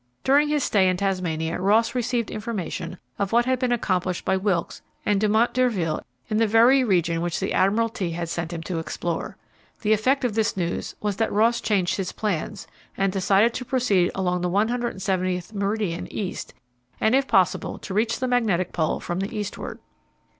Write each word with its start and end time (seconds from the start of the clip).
During 0.23 0.47
his 0.47 0.63
stay 0.63 0.89
in 0.89 0.97
Tasmania 0.97 1.59
Ross 1.59 1.93
received 1.93 2.31
information 2.31 2.97
of 3.19 3.31
what 3.31 3.45
had 3.45 3.59
been 3.59 3.71
accomplished 3.71 4.25
by 4.25 4.35
Wilkes 4.35 4.81
and 5.05 5.21
Dumont 5.21 5.53
d'Urville 5.53 6.03
in 6.27 6.37
the 6.37 6.47
very 6.47 6.83
region 6.83 7.21
which 7.21 7.39
the 7.39 7.53
Admiralty 7.53 8.09
had 8.13 8.27
sent 8.27 8.51
him 8.51 8.63
to 8.63 8.79
explore. 8.79 9.37
The 9.81 9.93
effect 9.93 10.25
of 10.25 10.33
this 10.33 10.57
news 10.57 10.95
was 11.01 11.17
that 11.17 11.31
Ross 11.31 11.61
changed 11.61 11.97
his 11.97 12.13
plans, 12.13 12.65
and 12.97 13.13
decided 13.13 13.53
to 13.53 13.63
proceed 13.63 14.09
along 14.15 14.41
the 14.41 14.49
170th 14.49 15.53
meridian 15.53 16.07
E., 16.11 16.35
and 16.99 17.13
if 17.13 17.27
possible 17.27 17.77
to 17.77 17.93
reach 17.93 18.17
the 18.19 18.27
Magnetic 18.27 18.73
Pole 18.73 18.99
from 18.99 19.19
the 19.19 19.37
eastward. 19.37 19.77